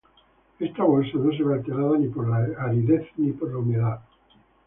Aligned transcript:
Esta 0.59 0.83
bolsa 0.83 1.11
no 1.19 1.31
se 1.31 1.43
ve 1.43 1.53
alterada 1.53 1.95
ni 1.99 2.07
por 2.09 2.27
la 2.27 2.39
aridez 2.65 3.05
ni 3.17 3.31
por 3.33 3.51
la 3.51 3.59
humedad. 3.59 3.99